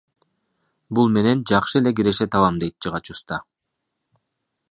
Бул 0.99 1.11
менен 1.17 1.43
жакшы 1.51 1.77
эле 1.81 1.93
киреше 1.99 2.27
табам,— 2.37 2.57
дейт 2.63 2.87
жыгач 2.87 3.03
уста. 3.17 3.39